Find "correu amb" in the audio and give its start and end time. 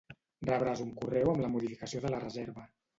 1.03-1.47